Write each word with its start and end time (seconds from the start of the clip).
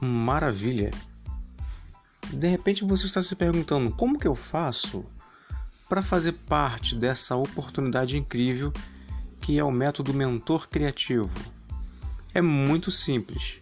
Maravilha! 0.00 0.90
De 2.32 2.48
repente 2.48 2.84
você 2.84 3.06
está 3.06 3.20
se 3.20 3.34
perguntando 3.34 3.90
como 3.90 4.18
que 4.18 4.26
eu 4.26 4.34
faço 4.34 5.04
para 5.88 6.00
fazer 6.00 6.32
parte 6.32 6.94
dessa 6.94 7.36
oportunidade 7.36 8.16
incrível 8.16 8.72
que 9.40 9.58
é 9.58 9.64
o 9.64 9.70
método 9.70 10.14
mentor 10.14 10.68
criativo. 10.68 11.30
É 12.32 12.40
muito 12.40 12.90
simples. 12.90 13.60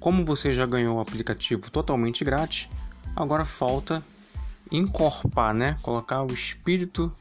Como 0.00 0.24
você 0.24 0.52
já 0.52 0.66
ganhou 0.66 0.96
o 0.96 1.00
aplicativo 1.00 1.70
totalmente 1.70 2.24
grátis, 2.24 2.68
agora 3.14 3.44
falta 3.44 4.02
encorpar, 4.70 5.54
né? 5.54 5.78
Colocar 5.82 6.22
o 6.22 6.32
espírito 6.32 7.14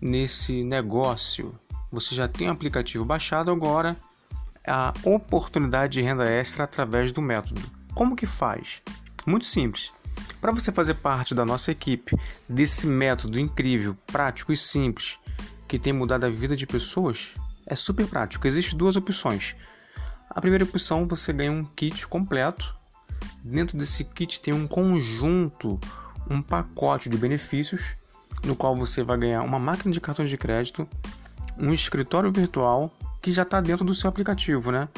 nesse 0.00 0.62
negócio. 0.62 1.54
Você 1.92 2.14
já 2.14 2.26
tem 2.26 2.48
o 2.48 2.52
aplicativo 2.52 3.04
baixado 3.04 3.50
agora, 3.50 3.96
a 4.66 4.94
oportunidade 5.04 5.94
de 5.94 6.02
renda 6.02 6.24
extra 6.24 6.64
através 6.64 7.12
do 7.12 7.20
método. 7.20 7.60
Como 7.94 8.16
que 8.16 8.26
faz? 8.26 8.82
Muito 9.26 9.46
simples. 9.46 9.92
Para 10.40 10.52
você 10.52 10.72
fazer 10.72 10.94
parte 10.94 11.34
da 11.34 11.44
nossa 11.44 11.70
equipe, 11.70 12.16
desse 12.48 12.86
método 12.86 13.40
incrível, 13.40 13.96
prático 14.06 14.52
e 14.52 14.56
simples, 14.56 15.18
que 15.66 15.78
tem 15.78 15.92
mudado 15.92 16.24
a 16.24 16.30
vida 16.30 16.56
de 16.56 16.66
pessoas, 16.66 17.30
é 17.66 17.74
super 17.74 18.06
prático. 18.06 18.46
Existem 18.46 18.76
duas 18.76 18.96
opções. 18.96 19.56
A 20.28 20.40
primeira 20.40 20.64
opção, 20.64 21.06
você 21.06 21.32
ganha 21.32 21.52
um 21.52 21.64
kit 21.64 22.06
completo. 22.06 22.76
Dentro 23.42 23.78
desse 23.78 24.04
kit 24.04 24.40
tem 24.40 24.52
um 24.52 24.66
conjunto, 24.66 25.80
um 26.28 26.42
pacote 26.42 27.08
de 27.08 27.16
benefícios, 27.16 27.94
no 28.44 28.56
qual 28.56 28.76
você 28.76 29.02
vai 29.02 29.16
ganhar 29.16 29.42
uma 29.42 29.58
máquina 29.58 29.92
de 29.92 30.00
cartão 30.00 30.24
de 30.24 30.36
crédito, 30.36 30.86
um 31.56 31.72
escritório 31.72 32.30
virtual 32.30 32.92
que 33.22 33.32
já 33.32 33.42
está 33.42 33.60
dentro 33.60 33.84
do 33.84 33.94
seu 33.94 34.08
aplicativo, 34.08 34.70
né? 34.70 34.88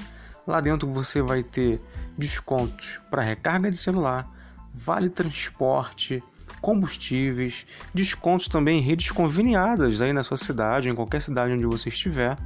Lá 0.47 0.61
dentro 0.61 0.89
você 0.89 1.21
vai 1.21 1.43
ter 1.43 1.81
descontos 2.17 3.01
para 3.11 3.23
recarga 3.23 3.71
de 3.71 3.77
celular, 3.77 4.31
vale 4.73 5.09
transporte, 5.09 6.23
combustíveis, 6.61 7.67
descontos 7.93 8.49
também 8.49 8.79
em 8.79 8.83
redes 8.83 9.11
conveniadas 9.11 10.01
aí 10.01 10.13
na 10.13 10.23
sua 10.23 10.37
cidade, 10.37 10.89
em 10.89 10.95
qualquer 10.95 11.21
cidade 11.21 11.53
onde 11.53 11.67
você 11.67 11.89
estiver. 11.89 12.37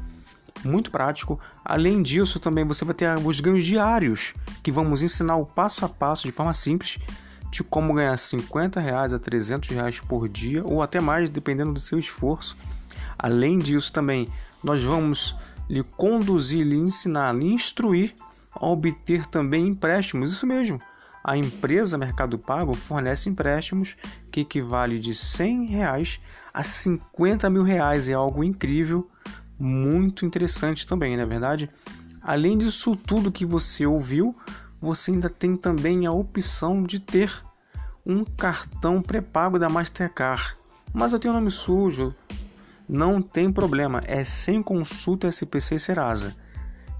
Muito 0.65 0.91
prático. 0.91 1.39
Além 1.65 2.03
disso, 2.03 2.39
também 2.39 2.67
você 2.67 2.85
vai 2.85 2.95
ter 2.95 3.09
os 3.19 3.41
ganhos 3.41 3.65
diários, 3.65 4.35
que 4.63 4.71
vamos 4.71 5.03
ensinar 5.03 5.37
o 5.37 5.47
passo 5.47 5.85
a 5.85 5.89
passo 5.89 6.27
de 6.27 6.33
forma 6.33 6.53
simples 6.53 6.99
de 7.51 7.65
como 7.65 7.95
ganhar 7.95 8.17
50 8.17 8.79
reais 8.79 9.13
a 9.13 9.19
300 9.19 9.71
reais 9.71 10.01
por 10.01 10.29
dia 10.29 10.65
ou 10.65 10.83
até 10.83 11.01
mais, 11.01 11.29
dependendo 11.29 11.73
do 11.73 11.81
seu 11.81 11.99
esforço. 11.99 12.57
Além 13.19 13.59
disso, 13.59 13.93
também 13.93 14.29
nós 14.63 14.83
vamos 14.83 15.35
lhe 15.71 15.85
conduzir, 15.85 16.67
lhe 16.67 16.77
ensinar, 16.77 17.33
lhe 17.33 17.47
instruir 17.47 18.13
a 18.51 18.67
obter 18.67 19.25
também 19.25 19.69
empréstimos. 19.69 20.33
Isso 20.33 20.45
mesmo. 20.45 20.81
A 21.23 21.37
empresa 21.37 21.97
Mercado 21.97 22.37
Pago 22.37 22.75
fornece 22.75 23.31
empréstimos 23.31 23.97
que 24.33 24.41
equivale 24.41 24.99
de 24.99 25.15
100 25.15 25.67
reais 25.67 26.21
a 26.53 26.65
50 26.65 27.49
mil 27.49 27.63
reais. 27.63 28.09
É 28.09 28.15
algo 28.15 28.43
incrível, 28.43 29.09
muito 29.57 30.27
interessante 30.27 30.85
também, 30.85 31.17
na 31.17 31.23
é 31.23 31.27
verdade. 31.27 31.71
Além 32.21 32.59
disso 32.59 32.97
tudo 32.97 33.31
que 33.31 33.47
você 33.47 33.87
ouviu, 33.87 34.35
você 34.81 35.13
ainda 35.13 35.31
tem 35.31 35.57
também 35.57 36.05
a 36.05 36.13
opção 36.13 36.83
de 36.83 36.99
ter 36.99 37.33
um 38.05 38.25
cartão 38.25 39.01
pré-pago 39.01 39.57
da 39.57 39.69
Mastercard. 39.69 40.57
Mas 40.93 41.13
eu 41.13 41.21
tenho 41.21 41.33
nome 41.33 41.51
sujo, 41.51 42.13
não 42.91 43.23
tem 43.23 43.53
problema, 43.53 44.03
é 44.05 44.25
sem 44.25 44.61
consulta 44.61 45.29
SPC 45.29 45.79
Serasa. 45.79 46.35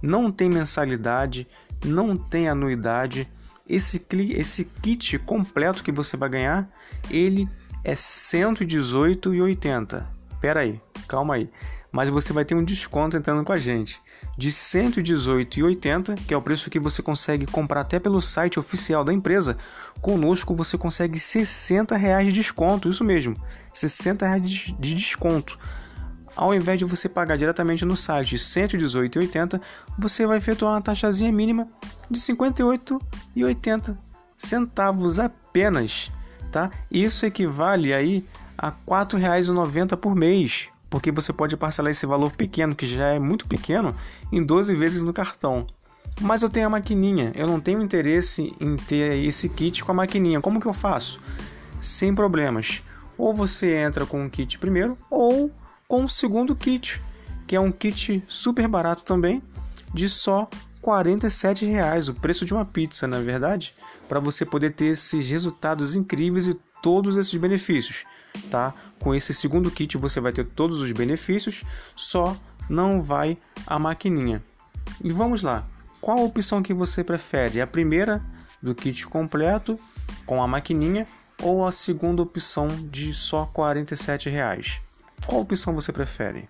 Não 0.01 0.31
tem 0.31 0.49
mensalidade, 0.49 1.49
não 1.85 2.17
tem 2.17 2.49
anuidade. 2.49 3.29
Esse, 3.69 4.01
esse 4.31 4.65
kit 4.65 5.19
completo 5.19 5.83
que 5.83 5.91
você 5.91 6.17
vai 6.17 6.29
ganhar, 6.29 6.71
ele 7.11 7.49
é 7.83 7.91
R$ 7.91 7.97
118,80. 7.97 10.07
Pera 10.41 10.61
aí, 10.61 10.81
calma 11.11 11.35
aí. 11.35 11.51
Mas 11.91 12.09
você 12.09 12.33
vai 12.33 12.45
ter 12.45 12.55
um 12.55 12.63
desconto 12.63 13.17
entrando 13.17 13.45
com 13.45 13.53
a 13.53 13.59
gente 13.59 14.01
de 14.39 14.47
R$ 14.47 14.53
118,80, 14.53 16.15
que 16.25 16.33
é 16.33 16.37
o 16.37 16.43
preço 16.43 16.71
que 16.71 16.79
você 16.79 17.03
consegue 17.03 17.47
comprar 17.47 17.81
até 17.81 17.99
pelo 17.99 18.23
site 18.23 18.61
oficial 18.61 19.03
da 19.03 19.13
empresa. 19.13 19.57
Conosco 20.01 20.55
você 20.55 20.79
consegue 20.79 21.19
60 21.19 21.97
reais 21.97 22.29
de 22.29 22.33
desconto, 22.33 22.89
isso 22.89 23.03
mesmo, 23.03 23.37
60 23.75 24.25
reais 24.25 24.51
de 24.79 24.95
desconto. 24.95 25.59
Ao 26.37 26.55
invés 26.55 26.79
de 26.79 26.85
você 26.85 27.09
pagar 27.09 27.37
diretamente 27.37 27.85
no 27.85 27.97
site 27.97 28.37
R$ 28.37 28.39
118,80, 28.39 29.61
você 29.99 30.25
vai 30.25 30.39
efetuar 30.39 30.75
uma 30.75 30.81
taxazinha 30.81 31.33
mínima 31.33 31.67
de 32.09 32.21
R$ 32.21 32.37
58,80 32.37 33.97
centavos 34.37 35.19
apenas, 35.19 36.11
tá? 36.53 36.71
Isso 36.89 37.27
equivale 37.27 37.93
aí 37.93 38.25
a 38.57 38.69
R$ 38.69 38.77
4,90 38.87 39.97
por 39.97 40.15
mês, 40.15 40.71
porque 40.91 41.13
você 41.13 41.33
pode 41.33 41.57
parcelar 41.57 41.93
esse 41.93 42.05
valor 42.05 42.33
pequeno, 42.33 42.75
que 42.75 42.85
já 42.85 43.07
é 43.07 43.19
muito 43.19 43.47
pequeno, 43.47 43.95
em 44.33 44.43
12 44.43 44.75
vezes 44.75 45.03
no 45.03 45.13
cartão. 45.13 45.67
Mas 46.21 46.43
eu 46.43 46.51
tenho 46.51 46.67
a 46.67 46.71
maquininha, 46.71 47.33
eu 47.37 47.47
não 47.47 47.61
tenho 47.61 47.81
interesse 47.81 48.55
em 48.61 48.77
ter 48.77 49.25
esse 49.25 49.49
kit 49.49 49.85
com 49.85 49.93
a 49.93 49.95
maquininha. 49.95 50.41
Como 50.41 50.61
que 50.61 50.67
eu 50.67 50.73
faço? 50.73 51.21
Sem 51.79 52.15
problemas. 52.15 52.83
Ou 53.17 53.33
você 53.33 53.77
entra 53.77 54.05
com 54.05 54.27
o 54.27 54.31
kit 54.31 54.59
primeiro, 54.59 54.99
ou 55.09 55.51
com 55.87 56.05
o 56.05 56.09
segundo 56.09 56.55
kit, 56.57 57.01
que 57.47 57.55
é 57.55 57.61
um 57.61 57.71
kit 57.71 58.23
super 58.27 58.67
barato 58.67 59.05
também, 59.05 59.43
de 59.95 60.09
só 60.09 60.49
R$ 60.83 61.67
reais, 61.67 62.09
o 62.09 62.15
preço 62.15 62.45
de 62.45 62.55
uma 62.55 62.65
pizza, 62.65 63.07
na 63.07 63.19
é 63.19 63.23
verdade, 63.23 63.75
para 64.09 64.19
você 64.19 64.45
poder 64.45 64.71
ter 64.71 64.87
esses 64.87 65.29
resultados 65.29 65.95
incríveis 65.95 66.49
e 66.49 66.55
todos 66.83 67.17
esses 67.17 67.35
benefícios, 67.37 68.05
tá? 68.51 68.75
Com 68.99 69.15
esse 69.15 69.33
segundo 69.33 69.71
kit 69.71 69.97
você 69.97 70.21
vai 70.21 70.33
ter 70.33 70.45
todos 70.45 70.81
os 70.81 70.93
benefícios, 70.93 71.65
só 71.95 72.37
não 72.69 73.03
vai 73.03 73.37
a 73.67 73.79
maquininha. 73.79 74.43
E 75.03 75.11
vamos 75.11 75.43
lá. 75.43 75.67
Qual 76.01 76.19
a 76.19 76.23
opção 76.23 76.63
que 76.63 76.73
você 76.73 77.05
prefere? 77.05 77.61
A 77.61 77.67
primeira 77.67 78.25
do 78.63 78.75
kit 78.75 79.07
completo 79.07 79.79
com 80.25 80.43
a 80.43 80.47
maquininha 80.47 81.07
ou 81.43 81.67
a 81.67 81.73
segunda 81.73 82.23
opção 82.23 82.69
de 82.91 83.13
só 83.15 83.51
R$ 83.55 84.31
reais? 84.31 84.81
Qual 85.27 85.41
opção 85.41 85.75
você 85.75 85.93
prefere? 85.93 86.49